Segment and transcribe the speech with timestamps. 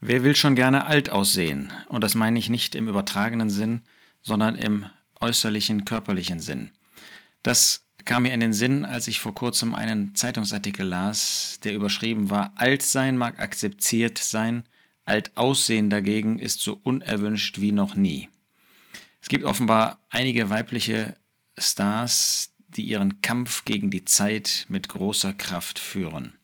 [0.00, 1.72] Wer will schon gerne alt aussehen?
[1.88, 3.82] Und das meine ich nicht im übertragenen Sinn,
[4.22, 4.86] sondern im
[5.20, 6.70] äußerlichen, körperlichen Sinn.
[7.42, 12.30] Das kam mir in den Sinn, als ich vor kurzem einen Zeitungsartikel las, der überschrieben
[12.30, 14.64] war, alt sein mag akzeptiert sein,
[15.04, 18.28] alt aussehen dagegen ist so unerwünscht wie noch nie.
[19.20, 21.16] Es gibt offenbar einige weibliche
[21.58, 26.34] Stars, die ihren Kampf gegen die Zeit mit großer Kraft führen.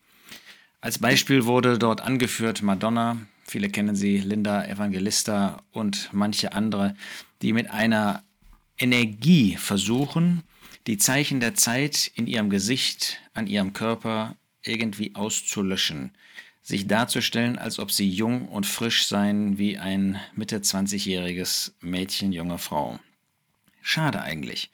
[0.80, 6.94] Als Beispiel wurde dort angeführt Madonna, viele kennen sie, Linda Evangelista und manche andere,
[7.42, 8.22] die mit einer
[8.78, 10.42] Energie versuchen,
[10.86, 16.12] die Zeichen der Zeit in ihrem Gesicht, an ihrem Körper irgendwie auszulöschen,
[16.62, 22.58] sich darzustellen, als ob sie jung und frisch seien wie ein Mitte 20-jähriges Mädchen, junge
[22.58, 22.98] Frau.
[23.82, 24.70] Schade eigentlich.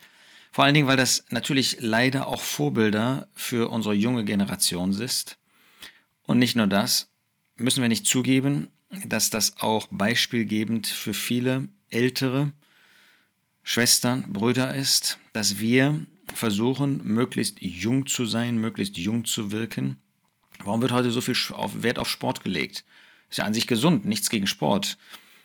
[0.52, 5.37] Vor allen Dingen, weil das natürlich leider auch Vorbilder für unsere junge Generation ist.
[6.27, 7.09] Und nicht nur das,
[7.60, 8.69] müssen wir nicht zugeben,
[9.05, 12.52] dass das auch beispielgebend für viele ältere
[13.62, 19.97] Schwestern, Brüder ist, dass wir versuchen, möglichst jung zu sein, möglichst jung zu wirken.
[20.64, 22.84] Warum wird heute so viel Wert auf Sport gelegt?
[23.28, 24.98] Ist ja an sich gesund, nichts gegen Sport.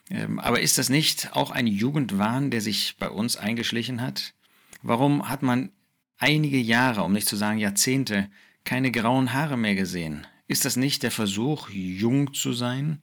[0.09, 4.33] Ähm, aber ist das nicht auch ein Jugendwahn, der sich bei uns eingeschlichen hat?
[4.81, 5.71] Warum hat man
[6.17, 8.29] einige Jahre, um nicht zu sagen Jahrzehnte,
[8.63, 10.25] keine grauen Haare mehr gesehen?
[10.47, 13.01] Ist das nicht der Versuch, jung zu sein?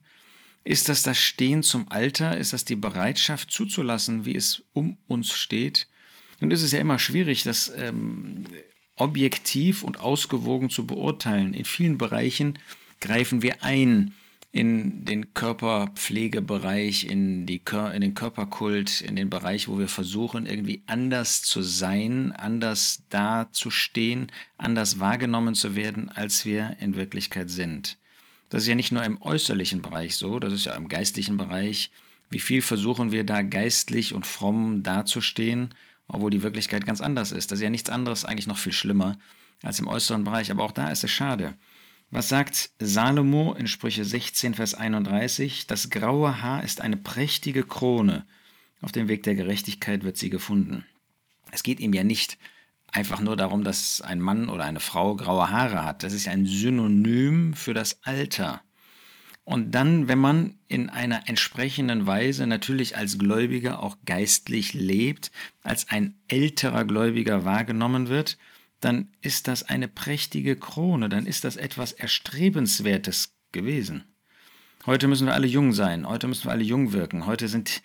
[0.63, 2.37] Ist das das Stehen zum Alter?
[2.37, 5.87] Ist das die Bereitschaft zuzulassen, wie es um uns steht?
[6.39, 8.45] Es ist ja immer schwierig, das ähm,
[8.95, 11.53] objektiv und ausgewogen zu beurteilen.
[11.53, 12.59] In vielen Bereichen
[12.99, 14.13] greifen wir ein
[14.53, 17.59] in den Körperpflegebereich, in, die,
[17.93, 24.31] in den Körperkult, in den Bereich, wo wir versuchen, irgendwie anders zu sein, anders dazustehen,
[24.59, 27.97] anders wahrgenommen zu werden, als wir in Wirklichkeit sind.
[28.49, 31.89] Das ist ja nicht nur im äußerlichen Bereich so, das ist ja im geistlichen Bereich.
[32.29, 35.73] Wie viel versuchen wir da geistlich und fromm dazustehen,
[36.07, 37.51] obwohl die Wirklichkeit ganz anders ist.
[37.51, 39.17] Das ist ja nichts anderes, eigentlich noch viel schlimmer
[39.63, 41.55] als im äußeren Bereich, aber auch da ist es schade.
[42.15, 45.65] Was sagt Salomo in Sprüche 16, Vers 31?
[45.65, 48.27] Das graue Haar ist eine prächtige Krone.
[48.81, 50.85] Auf dem Weg der Gerechtigkeit wird sie gefunden.
[51.49, 52.37] Es geht ihm ja nicht
[52.91, 56.03] einfach nur darum, dass ein Mann oder eine Frau graue Haare hat.
[56.03, 58.61] Das ist ja ein Synonym für das Alter.
[59.43, 65.31] Und dann, wenn man in einer entsprechenden Weise natürlich als Gläubiger auch geistlich lebt,
[65.63, 68.37] als ein älterer Gläubiger wahrgenommen wird,
[68.83, 74.03] dann ist das eine prächtige Krone, dann ist das etwas Erstrebenswertes gewesen.
[74.85, 77.81] Heute müssen wir alle jung sein, heute müssen wir alle jung wirken, heute sind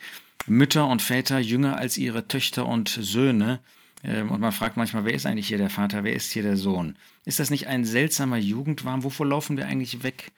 [0.47, 3.61] Mütter und Väter jünger als ihre Töchter und Söhne.
[4.03, 6.57] Ähm, und man fragt manchmal, wer ist eigentlich hier der Vater, wer ist hier der
[6.57, 6.97] Sohn?
[7.25, 9.05] Ist das nicht ein seltsamer Jugendwahn?
[9.05, 10.33] Wovor laufen wir eigentlich weg?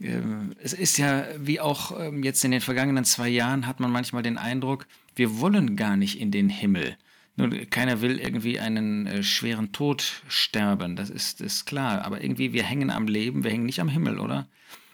[0.00, 3.90] Ähm, es ist ja, wie auch ähm, jetzt in den vergangenen zwei Jahren, hat man
[3.90, 6.96] manchmal den Eindruck, wir wollen gar nicht in den Himmel.
[7.36, 12.02] Nun, keiner will irgendwie einen äh, schweren Tod sterben, das ist, ist klar.
[12.04, 14.48] Aber irgendwie, wir hängen am Leben, wir hängen nicht am Himmel, oder?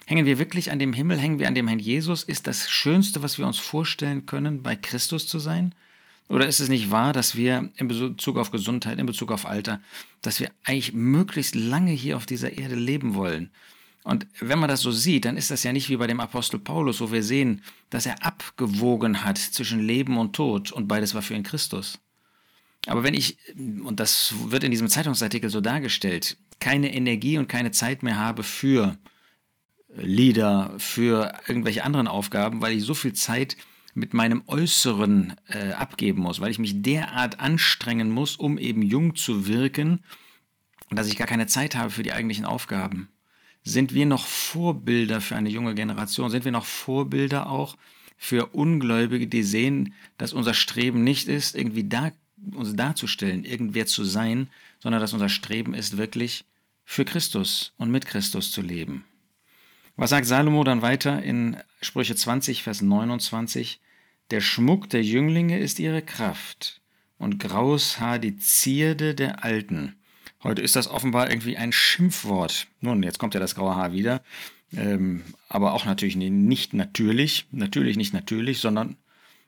[0.07, 2.25] Hängen wir wirklich an dem Himmel, hängen wir an dem Herrn Jesus?
[2.25, 5.73] Ist das Schönste, was wir uns vorstellen können, bei Christus zu sein?
[6.29, 9.81] Oder ist es nicht wahr, dass wir in Bezug auf Gesundheit, in Bezug auf Alter,
[10.23, 13.51] dass wir eigentlich möglichst lange hier auf dieser Erde leben wollen?
[14.03, 16.59] Und wenn man das so sieht, dann ist das ja nicht wie bei dem Apostel
[16.59, 21.23] Paulus, wo wir sehen, dass er abgewogen hat zwischen Leben und Tod und beides war
[21.23, 22.01] für ihn Christus.
[22.87, 27.71] Aber wenn ich, und das wird in diesem Zeitungsartikel so dargestellt, keine Energie und keine
[27.71, 28.99] Zeit mehr habe für
[29.95, 33.57] Lieder, für irgendwelche anderen Aufgaben, weil ich so viel Zeit
[33.95, 39.15] mit meinem Äußeren äh, abgeben muss, weil ich mich derart anstrengen muss, um eben jung
[39.17, 40.03] zu wirken,
[40.91, 43.09] dass ich gar keine Zeit habe für die eigentlichen Aufgaben.
[43.65, 46.31] Sind wir noch Vorbilder für eine junge Generation?
[46.31, 47.77] Sind wir noch Vorbilder auch
[48.17, 52.13] für Ungläubige, die sehen, dass unser Streben nicht ist, irgendwie da
[52.55, 54.49] uns darzustellen, irgendwer zu sein,
[54.81, 56.45] sondern dass unser Streben ist, wirklich
[56.85, 59.05] für Christus und mit Christus zu leben.
[59.97, 63.81] Was sagt Salomo dann weiter in Sprüche 20, Vers 29?
[64.31, 66.81] Der Schmuck der Jünglinge ist ihre Kraft
[67.19, 69.95] und graues Haar die Zierde der Alten.
[70.43, 72.67] Heute ist das offenbar irgendwie ein Schimpfwort.
[72.81, 74.23] Nun, jetzt kommt ja das graue Haar wieder,
[74.75, 78.97] ähm, aber auch natürlich nicht natürlich, natürlich nicht natürlich, sondern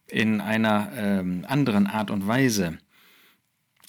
[0.09, 2.79] in einer ähm, anderen Art und Weise.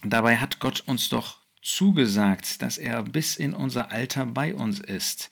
[0.03, 5.31] Dabei hat Gott uns doch zugesagt, dass er bis in unser Alter bei uns ist.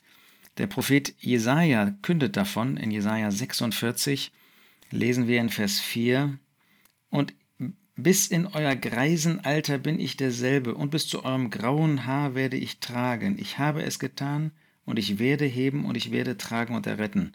[0.58, 4.32] Der Prophet Jesaja kündet davon in Jesaja 46,
[4.90, 6.38] lesen wir in Vers 4,
[7.10, 7.34] und
[7.96, 12.80] bis in euer Greisenalter bin ich derselbe, und bis zu eurem grauen Haar werde ich
[12.80, 13.38] tragen.
[13.38, 14.52] Ich habe es getan,
[14.84, 17.32] und ich werde heben, und ich werde tragen und erretten.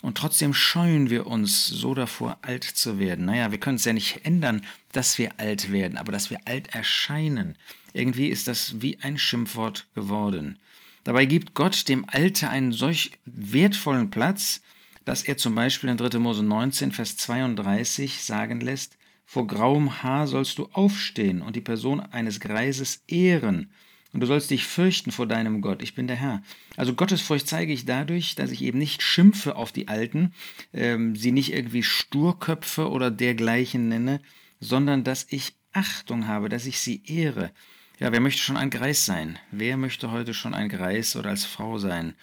[0.00, 3.24] Und trotzdem scheuen wir uns so davor, alt zu werden.
[3.24, 6.68] Naja, wir können es ja nicht ändern, dass wir alt werden, aber dass wir alt
[6.74, 7.56] erscheinen.
[7.92, 10.58] Irgendwie ist das wie ein Schimpfwort geworden.
[11.02, 14.60] Dabei gibt Gott dem Alter einen solch wertvollen Platz,
[15.04, 16.18] dass er zum Beispiel in 3.
[16.18, 22.00] Mose 19, Vers 32 sagen lässt, vor grauem Haar sollst du aufstehen und die Person
[22.00, 23.70] eines Greises ehren.
[24.12, 25.82] Und du sollst dich fürchten vor deinem Gott.
[25.82, 26.42] Ich bin der Herr.
[26.76, 30.32] Also Gottesfurcht zeige ich dadurch, dass ich eben nicht schimpfe auf die Alten,
[30.72, 34.20] ähm, sie nicht irgendwie Sturköpfe oder dergleichen nenne,
[34.60, 37.50] sondern dass ich Achtung habe, dass ich sie ehre.
[37.98, 39.38] Ja, wer möchte schon ein Greis sein?
[39.50, 42.14] Wer möchte heute schon ein Greis oder als Frau sein?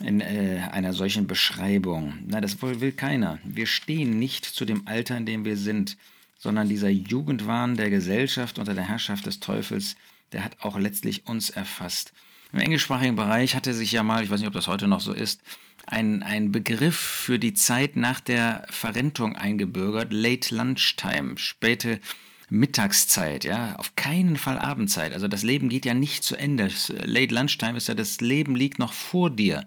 [0.00, 2.14] In äh, einer solchen Beschreibung.
[2.26, 3.38] Na, das will keiner.
[3.44, 5.96] Wir stehen nicht zu dem Alter, in dem wir sind,
[6.38, 9.96] sondern dieser Jugendwahn der Gesellschaft unter der Herrschaft des Teufels,
[10.32, 12.12] der hat auch letztlich uns erfasst.
[12.52, 15.12] Im englischsprachigen Bereich hatte sich ja mal, ich weiß nicht, ob das heute noch so
[15.12, 15.42] ist,
[15.86, 22.00] ein, ein Begriff für die Zeit nach der Verrentung eingebürgert, Late Lunchtime, späte
[22.50, 25.12] Mittagszeit, ja, auf keinen Fall Abendzeit.
[25.12, 26.70] Also das Leben geht ja nicht zu Ende.
[27.04, 29.66] Late Lunchtime ist ja, das Leben liegt noch vor dir.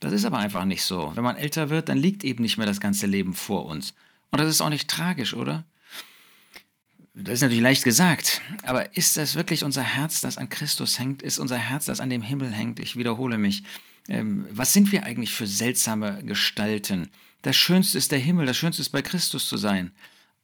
[0.00, 1.12] Das ist aber einfach nicht so.
[1.14, 3.94] Wenn man älter wird, dann liegt eben nicht mehr das ganze Leben vor uns.
[4.30, 5.64] Und das ist auch nicht tragisch, oder?
[7.16, 11.22] Das ist natürlich leicht gesagt, aber ist das wirklich unser Herz, das an Christus hängt?
[11.22, 12.80] Ist unser Herz, das an dem Himmel hängt?
[12.80, 13.62] Ich wiederhole mich.
[14.08, 17.10] Ähm, was sind wir eigentlich für seltsame Gestalten?
[17.42, 19.92] Das Schönste ist der Himmel, das Schönste ist bei Christus zu sein.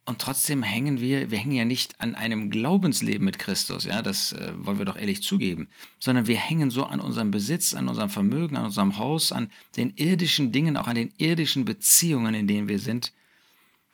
[0.05, 4.31] Und trotzdem hängen wir, wir hängen ja nicht an einem Glaubensleben mit Christus, ja, das
[4.31, 5.67] äh, wollen wir doch ehrlich zugeben,
[5.99, 9.91] sondern wir hängen so an unserem Besitz, an unserem Vermögen, an unserem Haus, an den
[9.97, 13.11] irdischen Dingen, auch an den irdischen Beziehungen, in denen wir sind.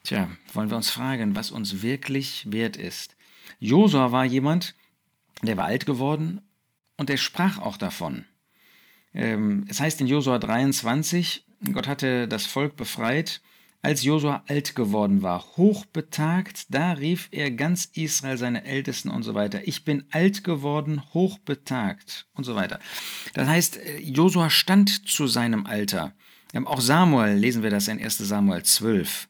[0.07, 3.17] Tja, wollen wir uns fragen, was uns wirklich wert ist.
[3.59, 4.73] Josua war jemand,
[5.41, 6.39] der war alt geworden
[6.95, 8.23] und der sprach auch davon.
[9.13, 13.41] Ähm, es heißt in Josua 23, Gott hatte das Volk befreit
[13.81, 19.33] als Josua alt geworden war, hochbetagt, da rief er ganz Israel, seine Ältesten und so
[19.35, 19.67] weiter.
[19.67, 22.79] Ich bin alt geworden, hochbetagt und so weiter.
[23.33, 26.13] Das heißt, äh, Josua stand zu seinem Alter.
[26.63, 29.27] Auch Samuel, lesen wir das in 1 Samuel 12.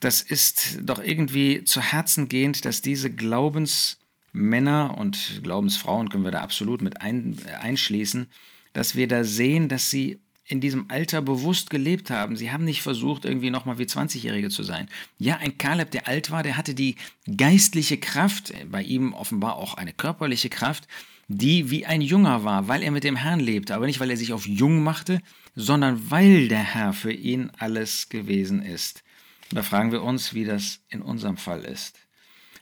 [0.00, 6.40] Das ist doch irgendwie zu Herzen gehend, dass diese Glaubensmänner und Glaubensfrauen können wir da
[6.40, 8.28] absolut mit ein, einschließen,
[8.72, 12.36] dass wir da sehen, dass sie in diesem Alter bewusst gelebt haben.
[12.36, 14.88] Sie haben nicht versucht, irgendwie nochmal wie 20-Jährige zu sein.
[15.18, 16.96] Ja, ein Kaleb, der alt war, der hatte die
[17.36, 20.88] geistliche Kraft, bei ihm offenbar auch eine körperliche Kraft,
[21.28, 24.16] die wie ein Junger war, weil er mit dem Herrn lebte, aber nicht, weil er
[24.16, 25.22] sich auf jung machte,
[25.54, 29.04] sondern weil der Herr für ihn alles gewesen ist.
[29.50, 31.98] Und da fragen wir uns, wie das in unserem Fall ist.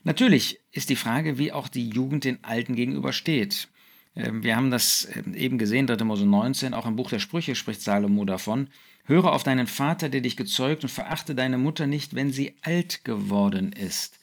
[0.03, 3.67] Natürlich ist die Frage, wie auch die Jugend den Alten gegenübersteht.
[4.15, 6.03] Ähm, wir haben das ähm, eben gesehen, 3.
[6.03, 8.69] Mose 19, auch im Buch der Sprüche spricht Salomo davon.
[9.05, 13.03] Höre auf deinen Vater, der dich gezeugt, und verachte deine Mutter nicht, wenn sie alt
[13.03, 14.19] geworden ist.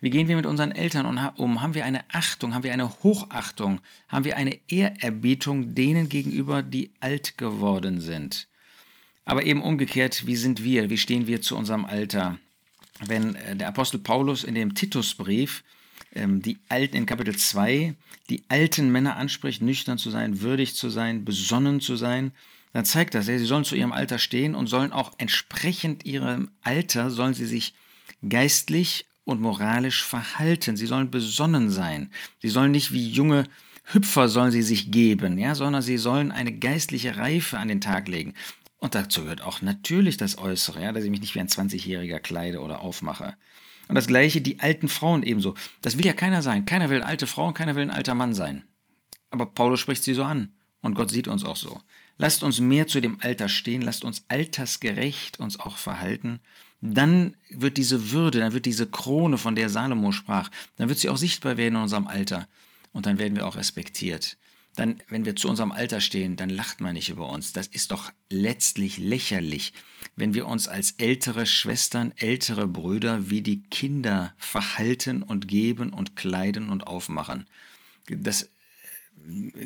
[0.00, 1.06] Wie gehen wir mit unseren Eltern
[1.36, 1.62] um?
[1.62, 6.90] Haben wir eine Achtung, haben wir eine Hochachtung, haben wir eine Ehrerbietung denen gegenüber, die
[7.00, 8.48] alt geworden sind?
[9.24, 12.38] Aber eben umgekehrt, wie sind wir, wie stehen wir zu unserem Alter?
[13.06, 15.64] Wenn äh, der Apostel Paulus in dem Titusbrief
[16.14, 17.94] ähm, die Alten in Kapitel 2
[18.30, 22.32] die alten Männer anspricht, nüchtern zu sein, würdig zu sein, besonnen zu sein,
[22.72, 27.10] dann zeigt das, sie sollen zu ihrem Alter stehen und sollen auch entsprechend ihrem Alter,
[27.10, 27.74] sollen sie sich
[28.28, 30.76] geistlich und moralisch verhalten.
[30.76, 32.10] Sie sollen besonnen sein.
[32.42, 33.44] Sie sollen nicht wie junge
[33.84, 38.08] Hüpfer sollen sie sich geben, ja, sondern sie sollen eine geistliche Reife an den Tag
[38.08, 38.32] legen.
[38.84, 42.18] Und dazu gehört auch natürlich das Äußere, ja, dass ich mich nicht wie ein 20-Jähriger
[42.18, 43.34] kleide oder aufmache.
[43.88, 45.54] Und das gleiche die alten Frauen ebenso.
[45.80, 46.66] Das will ja keiner sein.
[46.66, 48.62] Keiner will alte Frau und keiner will ein alter Mann sein.
[49.30, 50.52] Aber Paulus spricht sie so an.
[50.82, 51.80] Und Gott sieht uns auch so.
[52.18, 56.40] Lasst uns mehr zu dem Alter stehen, lasst uns altersgerecht uns auch verhalten.
[56.82, 61.08] Dann wird diese Würde, dann wird diese Krone, von der Salomo sprach, dann wird sie
[61.08, 62.48] auch sichtbar werden in unserem Alter.
[62.92, 64.36] Und dann werden wir auch respektiert
[64.76, 67.52] dann, wenn wir zu unserem Alter stehen, dann lacht man nicht über uns.
[67.52, 69.72] Das ist doch letztlich lächerlich,
[70.16, 76.16] wenn wir uns als ältere Schwestern, ältere Brüder wie die Kinder verhalten und geben und
[76.16, 77.46] kleiden und aufmachen.
[78.08, 78.48] Das äh,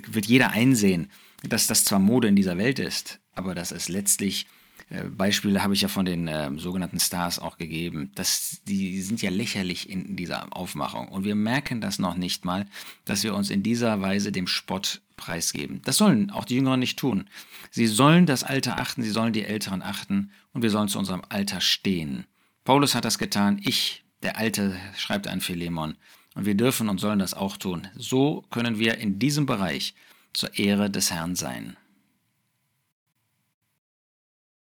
[0.07, 1.11] wird jeder einsehen,
[1.43, 4.47] dass das zwar Mode in dieser Welt ist, aber dass es letztlich
[4.91, 8.11] Beispiele habe ich ja von den äh, sogenannten Stars auch gegeben.
[8.15, 11.09] Das, die sind ja lächerlich in dieser Aufmachung.
[11.09, 12.67] Und wir merken das noch nicht mal,
[13.05, 15.83] dass wir uns in dieser Weise dem Spott preisgeben.
[15.85, 17.29] Das sollen auch die Jüngeren nicht tun.
[17.71, 21.23] Sie sollen das Alter achten, sie sollen die Älteren achten und wir sollen zu unserem
[21.29, 22.25] Alter stehen.
[22.65, 25.97] Paulus hat das getan, ich, der Alte, schreibt an Philemon.
[26.35, 27.89] Und wir dürfen und sollen das auch tun.
[27.97, 29.95] So können wir in diesem Bereich
[30.33, 31.77] zur Ehre des Herrn sein.